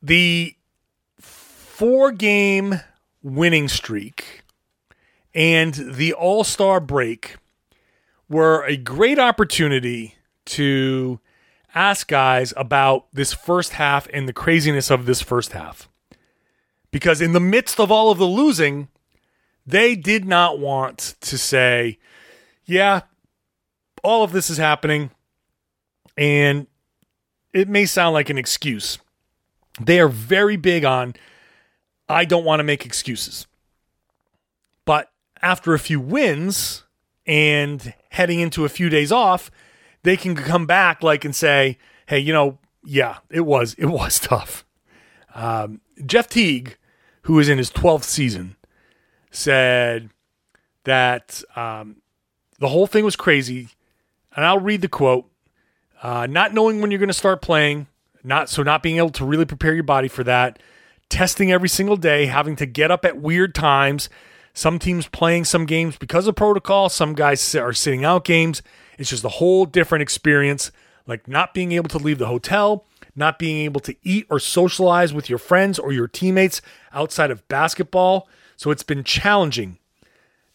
[0.02, 0.56] The
[1.84, 2.80] four game
[3.22, 4.44] winning streak
[5.36, 7.36] and the All Star break
[8.30, 10.16] were a great opportunity
[10.46, 11.20] to
[11.76, 15.90] ask guys about this first half and the craziness of this first half.
[16.90, 18.88] Because in the midst of all of the losing,
[19.68, 22.00] they did not want to say,
[22.64, 23.02] yeah,
[24.06, 25.12] all of this is happening.
[26.18, 26.66] And
[27.52, 29.00] it may sound like an excuse.
[29.82, 31.16] They are very big on
[32.14, 33.48] I don't want to make excuses.
[34.86, 36.84] But after a few wins
[37.26, 39.50] and heading into a few days off,
[40.04, 44.20] they can come back like and say, "Hey, you know, yeah, it was it was
[44.20, 44.66] tough."
[45.34, 46.78] Um, Jeff Teague,
[47.24, 48.56] who is in his 12th season,
[49.32, 50.10] said
[50.84, 51.98] that um,
[52.60, 53.70] the whole thing was crazy,
[54.36, 55.30] and I'll read the quote:
[56.02, 57.88] uh, "Not knowing when you're going to start playing,
[58.24, 60.60] not so not being able to really prepare your body for that."
[61.10, 64.10] Testing every single day, having to get up at weird times.
[64.54, 66.90] Some teams playing some games because of protocol.
[66.90, 68.62] Some guys are sitting out games.
[68.98, 70.72] It's just a whole different experience.
[71.08, 72.86] Like not being able to leave the hotel,
[73.16, 76.62] not being able to eat or socialize with your friends or your teammates
[76.94, 78.28] outside of basketball.
[78.56, 79.80] So it's been challenging.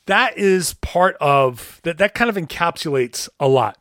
[0.07, 3.77] That is part of that, that kind of encapsulates a lot.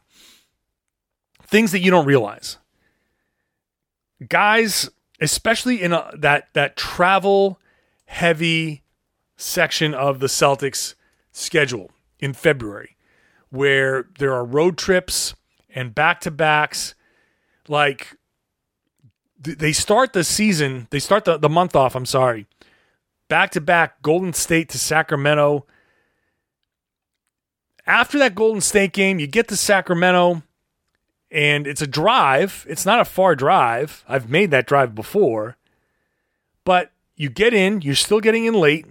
[1.43, 2.57] Things that you don't realize.
[4.27, 7.59] Guys especially in a, that that travel
[8.05, 8.83] heavy
[9.35, 10.95] section of the Celtics
[11.31, 12.95] schedule in February
[13.49, 15.35] where there are road trips
[15.73, 16.95] and back-to-backs
[17.67, 18.17] like
[19.39, 22.47] they start the season, they start the, the month off, I'm sorry.
[23.29, 25.65] Back to back Golden State to Sacramento.
[27.85, 30.43] After that Golden State game, you get to Sacramento
[31.31, 32.65] and it's a drive.
[32.69, 34.03] It's not a far drive.
[34.07, 35.57] I've made that drive before.
[36.63, 38.85] But you get in, you're still getting in late,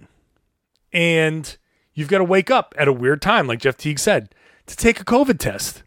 [0.91, 1.57] and
[1.93, 4.33] you've got to wake up at a weird time, like Jeff Teague said,
[4.65, 5.83] to take a COVID test.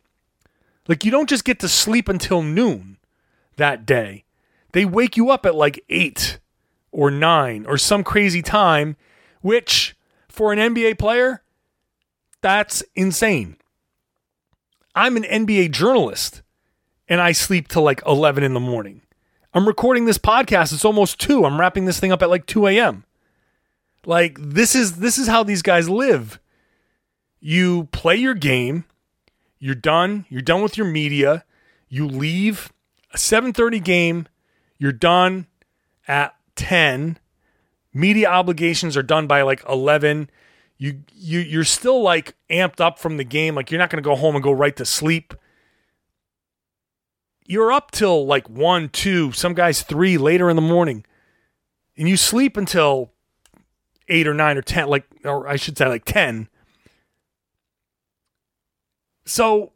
[0.89, 2.99] Like you don't just get to sleep until noon
[3.57, 4.25] that day.
[4.73, 6.39] They wake you up at like 8
[6.93, 8.97] or 9 or some crazy time,
[9.41, 9.97] which
[10.29, 11.43] for an NBA player,
[12.41, 13.57] that's insane.
[14.95, 16.43] I'm an NBA journalist
[17.09, 19.03] and I sleep till like 11 in the morning.
[19.53, 20.73] I'm recording this podcast.
[20.73, 21.45] It's almost 2.
[21.45, 23.05] I'm wrapping this thing up at like 2 a.m.
[24.07, 26.39] Like this is this is how these guys live.
[27.41, 28.85] You play your game,
[29.59, 31.45] you're done, you're done with your media,
[31.89, 32.73] you leave
[33.13, 34.29] a 7:30 game,
[34.79, 35.47] you're done
[36.09, 37.19] at 10.
[37.93, 40.31] Media obligations are done by like 11
[40.81, 43.55] you you you're still like amped up from the game.
[43.55, 45.35] Like you're not going to go home and go right to sleep.
[47.47, 51.05] You're up till like 1 2 some guys 3 later in the morning.
[51.99, 53.13] And you sleep until
[54.09, 56.49] eight or nine or 10, like, or I should say like 10.
[59.27, 59.73] So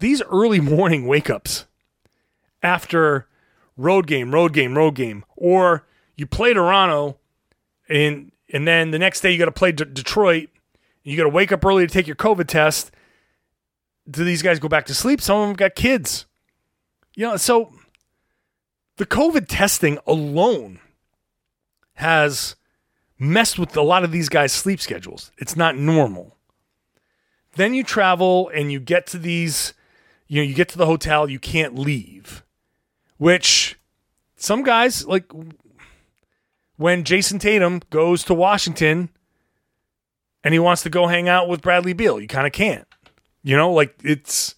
[0.00, 1.66] these early morning wake ups
[2.60, 3.28] after
[3.76, 7.18] road game, road game, road game, or you play Toronto
[7.88, 10.48] and and then the next day you got to play D- Detroit.
[11.02, 12.90] You got to wake up early to take your COVID test.
[14.10, 15.20] Do these guys go back to sleep?
[15.20, 16.26] Some of them got kids.
[17.14, 17.72] You know, so
[18.96, 20.80] the COVID testing alone
[21.94, 22.56] has
[23.18, 25.32] messed with a lot of these guys' sleep schedules.
[25.38, 26.36] It's not normal.
[27.56, 29.74] Then you travel and you get to these,
[30.26, 32.44] you know, you get to the hotel, you can't leave,
[33.16, 33.78] which
[34.36, 35.24] some guys, like
[36.78, 39.10] when Jayson Tatum goes to Washington
[40.42, 42.86] and he wants to go hang out with Bradley Beal, you kind of can't.
[43.42, 44.54] You know, like it's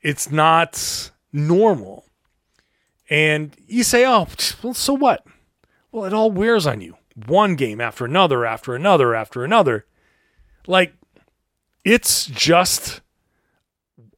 [0.00, 2.06] it's not normal.
[3.08, 4.26] And you say, "Oh,
[4.62, 5.24] well, so what?"
[5.92, 6.96] Well, it all wears on you.
[7.26, 9.86] One game after another, after another, after another.
[10.66, 10.94] Like
[11.84, 13.02] it's just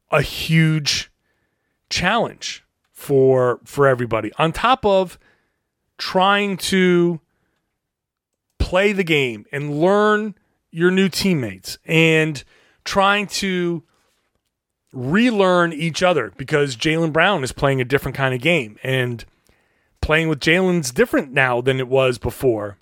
[0.09, 1.11] a huge
[1.89, 4.31] challenge for for everybody.
[4.37, 5.19] On top of
[5.97, 7.19] trying to
[8.65, 10.33] play the game and learn
[10.71, 12.43] your new teammates and
[12.83, 13.83] trying to
[14.91, 19.23] relearn each other because Jaylen Brown is playing a different kind of game and
[20.01, 22.79] playing with Jaylen's different now than it was before.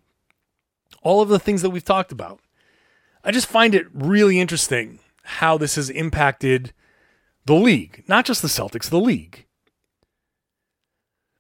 [1.02, 2.40] All of the things that we've talked about.
[3.26, 6.72] I just find it really interesting how this has impacted
[7.44, 9.48] the league, not just the Celtics, the league.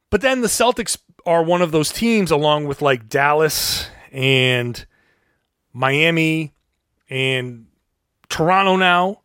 [0.09, 4.85] But then the Celtics are one of those teams, along with like Dallas and
[5.73, 6.53] Miami
[7.09, 7.65] and
[8.29, 9.21] Toronto now,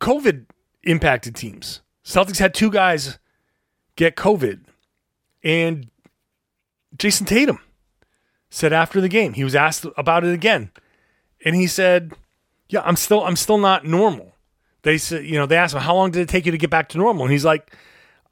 [0.00, 0.46] COVID
[0.82, 1.80] impacted teams.
[2.04, 3.18] Celtics had two guys
[3.96, 4.64] get COVID.
[5.44, 5.88] And
[6.96, 7.60] Jayson Tatum
[8.50, 10.70] said after the game, he was asked about it again.
[11.44, 12.12] And he said,
[12.68, 14.34] Yeah, I'm still I'm still not normal.
[14.82, 16.70] They said, you know, they asked him, How long did it take you to get
[16.70, 17.24] back to normal?
[17.24, 17.74] And he's like,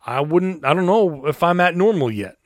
[0.05, 2.37] I wouldn't I don't know if I'm at normal yet.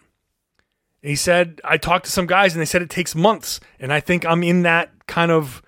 [1.03, 3.61] He said, I talked to some guys and they said it takes months.
[3.79, 5.63] And I think I'm in that kind of,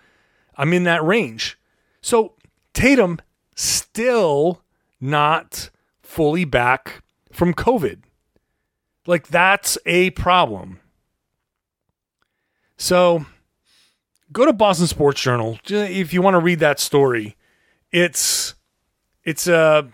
[0.57, 1.59] I'm in that range.
[2.03, 2.35] So
[2.75, 3.19] Tatum
[3.55, 4.63] still
[5.01, 5.71] not
[6.03, 8.01] fully back from COVID.
[9.07, 10.81] Like that's a problem.
[12.77, 13.27] So
[14.33, 17.37] go to Boston Sports Journal if you want to read that story.
[17.91, 18.55] It's
[19.25, 19.89] it's a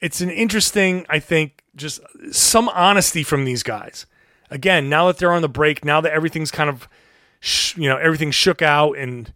[0.00, 4.06] it's an interesting, I think, just some honesty from these guys.
[4.50, 6.88] Again, now that they're on the break, now that everything's kind of,
[7.40, 9.32] sh- you know, everything's shook out and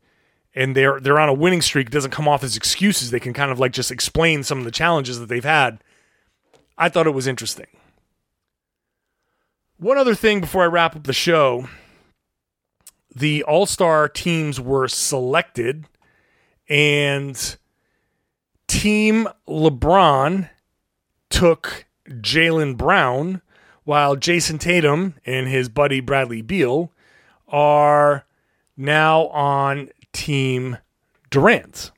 [0.55, 3.11] and they're they're on a winning streak, it doesn't come off as excuses.
[3.11, 5.83] They can kind of like just explain some of the challenges that they've had.
[6.77, 7.67] I thought it was interesting.
[9.79, 11.69] One other thing before I wrap up the show,
[13.15, 15.87] the All Star teams were selected,
[16.69, 17.57] and
[18.69, 20.51] Team LeBron
[21.31, 23.43] took Jaylen Brown,
[23.85, 26.93] while Jayson Tatum and his buddy Bradley Beal
[27.49, 28.25] are
[28.77, 30.79] now on Team
[31.31, 31.93] Durant.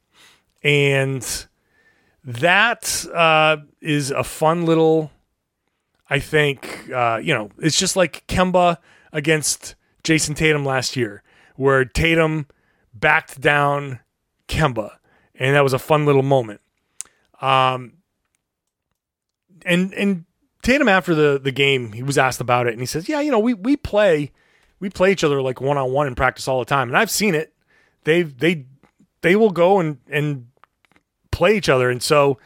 [0.63, 1.47] And
[2.25, 5.11] that uh, is a fun little,
[6.11, 8.79] I think, uh, you know, it's just like Kemba
[9.13, 11.23] against Jayson Tatum last year,
[11.57, 12.47] where Tatum
[12.93, 14.01] backed down
[14.47, 14.97] Kemba.
[15.35, 16.61] And that was a fun little moment.
[17.41, 17.98] Um,
[19.69, 20.25] and and
[20.63, 23.31] Tatum after the the game, he was asked about it, and he says, "Yeah, you
[23.31, 24.33] know, we we play,
[24.81, 27.11] we play each other like one on one in practice all the time, and I've
[27.11, 27.55] seen it.
[28.05, 28.67] They they
[29.21, 30.49] they will go and and
[31.31, 32.39] play each other, and so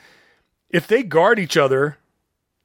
[0.69, 1.99] if they guard each other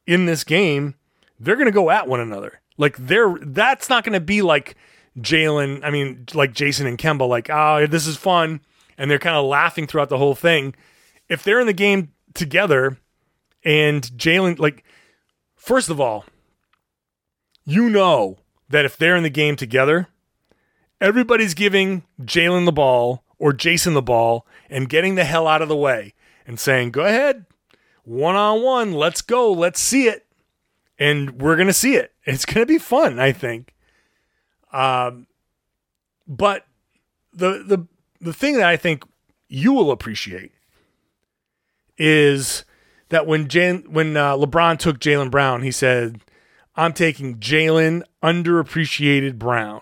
[0.05, 0.95] in this game,
[1.39, 2.59] they're going to go at one another.
[2.77, 4.75] Like they're that's not going to be like
[5.17, 5.83] Jaylen.
[5.83, 7.27] I mean, like Jayson and Kemba.
[7.27, 8.61] Like, oh, this is fun,
[8.97, 10.75] and they're kind of laughing throughout the whole thing.
[11.29, 12.97] If they're in the game together."
[13.63, 14.83] And Jaylen, like,
[15.55, 16.25] first of all,
[17.65, 18.37] you know
[18.69, 20.07] that if they're in the game together,
[21.01, 25.67] everybody's giving Jaylen the ball or Jayson the ball and getting the hell out of
[25.67, 26.13] the way
[26.45, 27.45] and saying, go ahead,
[28.03, 30.25] one on one, let's go, let's see it.
[30.97, 32.13] And we're going to see it.
[32.23, 33.75] It's going to be fun, I think.
[34.71, 35.27] Um,
[36.27, 36.65] but
[37.33, 37.87] the, the,
[38.19, 39.03] the thing that I think
[39.47, 40.51] you will appreciate
[41.97, 42.65] is
[43.09, 46.21] that when Jan, when uh, LeBron took Jaylen Brown, he said,
[46.75, 49.81] "I'm taking Jaylen, underappreciated Brown,"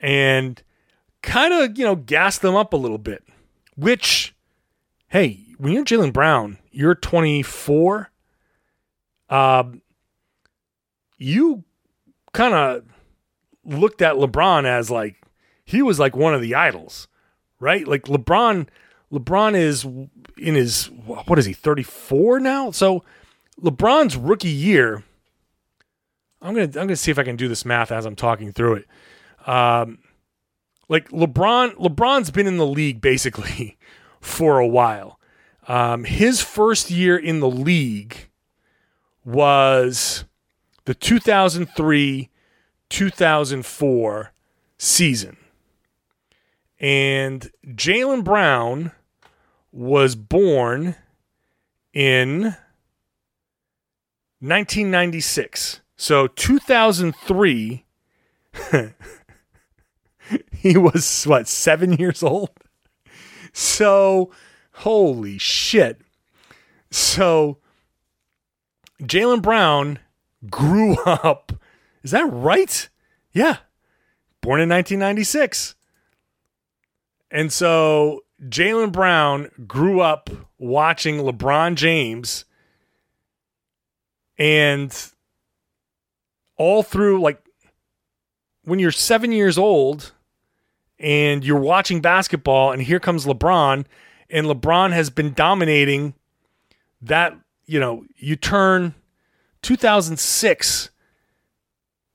[0.00, 0.62] and
[1.22, 3.24] kind of you know gassed them up a little bit.
[3.76, 4.34] Which,
[5.08, 8.10] hey, when you're Jaylen Brown, you're 24.
[9.30, 9.82] Um,
[11.18, 11.64] you
[12.32, 12.84] kind of
[13.64, 15.16] looked at LeBron as like
[15.64, 17.08] he was like one of the idols,
[17.60, 17.86] right?
[17.86, 18.68] Like LeBron
[19.12, 19.84] LeBron is
[20.36, 22.70] in his what is he 34 now?
[22.70, 23.04] So
[23.60, 25.02] LeBron's rookie year
[26.40, 28.74] I'm to I'm to see if I can do this math as I'm talking through
[28.74, 28.86] it.
[29.46, 29.98] Um
[30.88, 33.78] like LeBron LeBron's been in the league basically
[34.20, 35.18] for a while.
[35.66, 38.30] Um, his first year in the league
[39.22, 40.24] was
[40.86, 42.30] the 2003
[42.88, 44.32] 2004
[44.78, 45.36] season.
[46.80, 48.92] And Jaylen Brown
[49.72, 50.94] was born
[51.92, 52.56] in
[54.40, 55.80] 1996.
[55.96, 57.84] So 2003,
[60.52, 62.50] he was what, seven years old?
[63.52, 64.30] So,
[64.72, 66.00] holy shit.
[66.90, 67.58] So,
[69.02, 69.98] Jaylen Brown
[70.48, 71.52] grew up.
[72.02, 72.88] Is that right?
[73.32, 73.56] Yeah.
[74.40, 75.74] Born in 1996.
[77.30, 82.44] And so Jaylen Brown grew up watching LeBron James
[84.38, 84.94] and
[86.56, 87.42] all through like
[88.64, 90.12] when you're seven years old
[90.98, 93.84] and you're watching basketball and here comes LeBron
[94.30, 96.14] and LeBron has been dominating
[97.02, 97.36] that,
[97.66, 98.94] you know, you turn
[99.62, 100.90] 2006.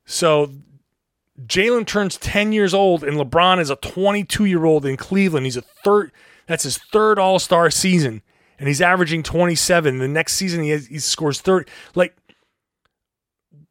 [0.05, 0.51] So
[1.41, 5.45] Jaylen turns 10 years old and LeBron is a 22 year old in Cleveland.
[5.45, 6.11] He's a third,
[6.45, 8.21] that's his third All Star season.
[8.59, 9.97] And he's averaging 27.
[9.97, 11.69] The next season, he, has, he scores 30.
[11.95, 12.15] Like,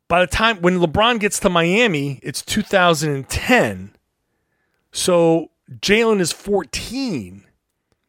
[0.08, 3.94] by the time when LeBron gets to Miami, it's 2010.
[4.90, 7.44] So Jaylen is 14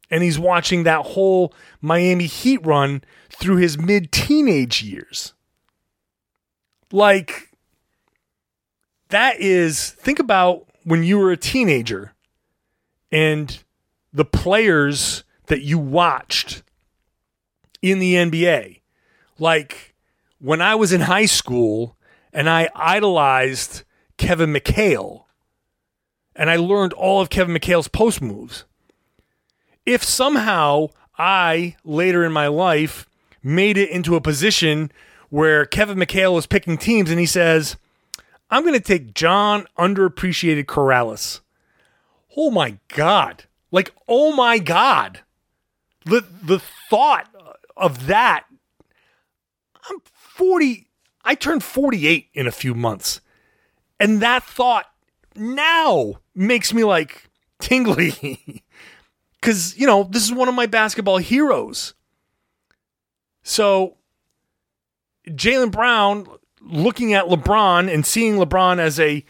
[0.10, 5.34] and he's watching that whole Miami Heat run through his mid teenage years.
[6.92, 7.53] Like,
[9.14, 12.14] that is, think about when you were a teenager
[13.12, 13.64] and
[14.12, 16.64] the players that you watched
[17.82, 18.82] in the NBA.
[19.38, 19.94] Like,
[20.40, 21.96] when I was in high school
[22.34, 23.84] and I idolized
[24.18, 25.26] Kevin McHale
[26.36, 28.66] and I learned all of Kevin McHale's post moves.
[29.86, 30.88] If somehow
[31.20, 33.08] I, later in my life,
[33.44, 34.92] made it into a position
[35.30, 37.78] where Kevin McHale is picking teams and he says,
[38.54, 41.40] I'm going to take John underappreciated Karalis.
[42.38, 43.46] Oh my God.
[43.72, 45.22] Like, oh my God.
[46.06, 47.28] The, the thought
[47.76, 48.46] of that.
[49.90, 50.88] I'm 40.
[51.26, 53.22] I turned 48 in a few months.
[54.00, 54.86] And that thought
[55.36, 57.30] now makes me like
[57.60, 58.64] tingly.
[59.42, 61.96] Because, you know, this is one of my basketball heroes.
[63.44, 63.98] So,
[65.28, 66.26] Jaylen Brown,
[66.64, 69.24] looking at LeBron and seeing LeBron as a,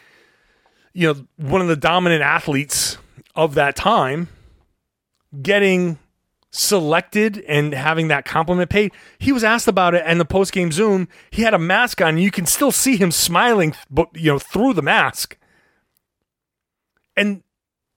[0.93, 2.97] you know, one of the dominant athletes
[3.35, 4.29] of that time,
[5.41, 5.97] getting
[6.51, 8.91] selected and having that compliment paid.
[9.17, 11.07] He was asked about it in the post game Zoom.
[11.31, 12.09] He had a mask on.
[12.09, 15.37] And you can still see him smiling, but you know, through the mask.
[17.17, 17.43] And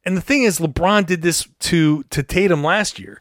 [0.04, 3.20] and the thing is, LeBron did this to to Tatum last year,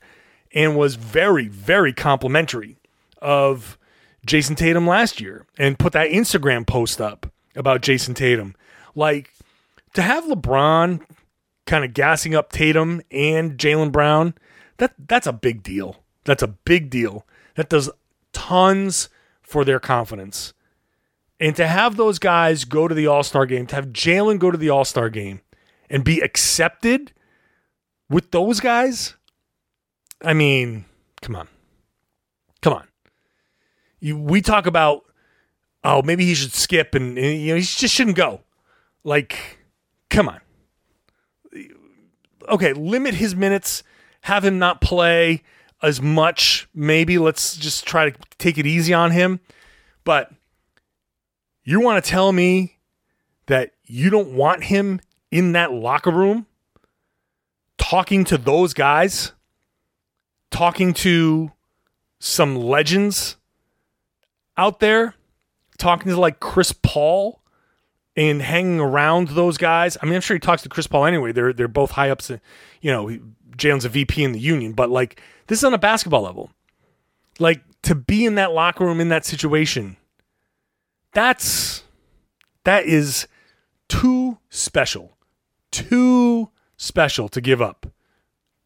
[0.53, 2.77] and was very very complimentary
[3.21, 3.77] of
[4.25, 8.55] Jayson Tatum last year, and put that Instagram post up about Jayson Tatum.
[8.95, 9.33] Like
[9.93, 11.01] to have LeBron
[11.65, 14.33] kind of gassing up Tatum and Jaylen Brown,
[14.77, 15.97] that that's a big deal.
[16.23, 17.25] That's a big deal.
[17.55, 17.89] That does
[18.33, 19.09] tons
[19.41, 20.53] for their confidence.
[21.39, 24.51] And to have those guys go to the All Star game, to have Jaylen go
[24.51, 25.41] to the All Star game,
[25.89, 27.11] and be accepted
[28.09, 29.15] with those guys,
[30.21, 30.85] I mean,
[31.21, 31.47] come on.
[32.61, 32.87] Come on.
[34.05, 35.03] You, we talk about,
[35.83, 38.41] oh, maybe he should skip and, and you know, he just shouldn't go.
[39.03, 39.57] Like,
[40.11, 40.41] come on.
[42.47, 43.81] Okay, limit his minutes,
[44.21, 45.41] have him not play
[45.81, 46.69] as much.
[46.71, 49.39] Maybe let's just try to take it easy on him.
[50.03, 50.31] But
[51.63, 52.77] you want to tell me
[53.47, 55.01] that you don't want him
[55.31, 56.45] in that locker room
[57.79, 59.31] talking to those guys,
[60.51, 61.53] talking to
[62.19, 63.37] some legends
[64.57, 65.15] out there,
[65.77, 67.41] talking to like Chris Paul
[68.15, 69.97] and hanging around those guys.
[70.01, 71.31] I mean, I'm sure he talks to Chris Paul anyway.
[71.31, 72.31] They're they're both high ups.
[72.81, 73.17] You know,
[73.57, 76.51] Jaylen's a VP in the union, but like this is on a basketball level.
[77.39, 79.97] Like to be in that locker room in that situation,
[81.13, 81.83] that's
[82.63, 83.27] that is
[83.87, 85.15] too special
[85.75, 87.85] too special to give up.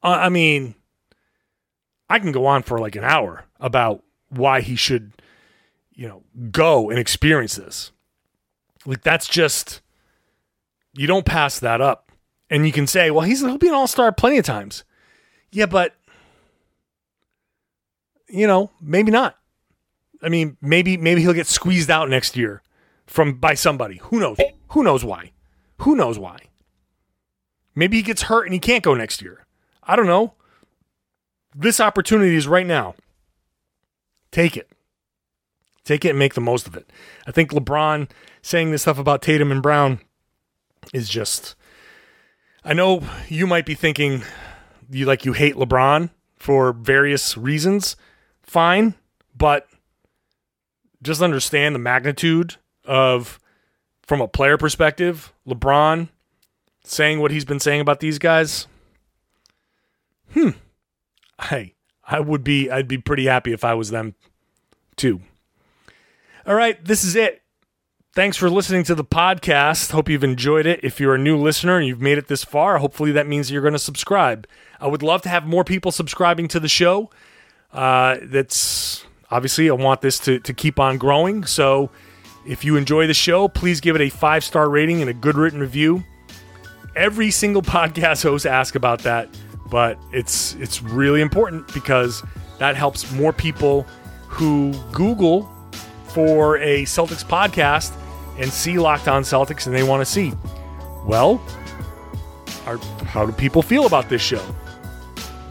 [0.03, 0.75] I mean,
[2.09, 5.11] I can go on for like an hour about why he should,
[5.99, 7.91] you know, go and experience this.
[8.85, 9.81] Like that's just
[10.93, 12.09] you don't pass that up.
[12.49, 14.85] And you can say, well, he's he'll be an all-star plenty of times.
[15.51, 15.97] Yeah, but
[18.29, 19.37] you know, maybe not.
[20.21, 22.61] I mean, maybe maybe he'll get squeezed out next year
[23.05, 23.97] from by somebody.
[24.03, 24.37] Who knows?
[24.69, 25.33] Who knows why?
[25.79, 26.39] Who knows why?
[27.75, 29.45] Maybe he gets hurt and he can't go next year.
[29.83, 30.35] I don't know.
[31.53, 32.95] This opportunity is right now.
[34.31, 34.68] Take it.
[35.89, 36.87] Take it and make the most of it.
[37.25, 38.11] I think LeBron
[38.43, 39.99] saying this stuff about Tatum and Brown
[40.93, 41.55] is just
[42.63, 44.21] I know you might be thinking
[44.91, 47.95] you like you hate LeBron for various reasons.
[48.43, 48.93] Fine,
[49.35, 49.67] but
[51.01, 53.39] just understand the magnitude of
[54.03, 56.09] from a player perspective, LeBron
[56.83, 58.67] saying what he's been saying about these guys.
[60.35, 60.51] Hmm.
[61.41, 61.73] Hey,
[62.03, 64.13] I would be I'd be pretty happy if I was them
[64.95, 65.21] too.
[66.45, 67.41] All right, this is it.
[68.15, 69.91] Thanks for listening to the podcast.
[69.91, 70.79] Hope you've enjoyed it.
[70.83, 73.61] If you're a new listener and you've made it this far, hopefully that means you're
[73.61, 74.47] going to subscribe.
[74.79, 77.11] I would love to have more people subscribing to the show.
[77.73, 81.43] Uh, that's obviously, I want this to, to keep on growing.
[81.45, 81.91] So
[82.47, 85.35] if you enjoy the show, please give it a five star rating and a good
[85.35, 86.03] written review.
[86.95, 89.29] Every single podcast host asks about that,
[89.69, 92.23] but it's it's really important because
[92.59, 93.83] that helps more people
[94.27, 95.53] who Google
[96.11, 97.95] for a Celtics podcast
[98.37, 100.33] and see Locked On Celtics and they want to see,
[101.05, 101.41] well,
[102.65, 104.43] are, how do people feel about this show?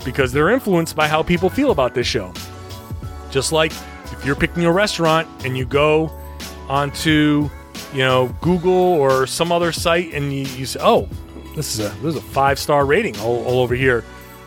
[0.05, 2.33] Because they're influenced by how people feel about this show.
[3.31, 3.73] Just like
[4.13, 6.11] if you're picking a restaurant and you go
[6.69, 7.51] onto,
[7.93, 11.09] you know, Google or some other site and you, you say, oh,
[11.55, 14.05] this is a a five star rating all, all over here.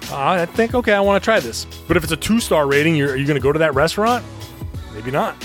[0.10, 1.66] Uh, I think okay, I want to try this.
[1.88, 3.76] But if it's a two star rating, you're, are you going to go to that
[3.76, 4.26] restaurant?
[4.94, 5.36] Maybe not.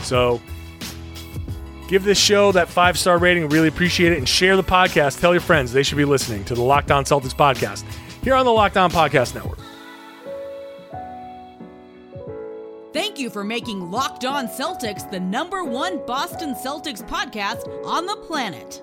[0.00, 0.40] So
[1.88, 3.48] give this show that five star rating.
[3.48, 4.18] Really appreciate it.
[4.18, 5.20] And share the podcast.
[5.20, 7.84] Tell your friends they should be listening to the Locked On Celtics podcast
[8.22, 9.58] here on the Locked On Podcast Network.
[12.92, 18.16] Thank you for making Locked On Celtics the number one Boston Celtics podcast on the
[18.16, 18.82] planet.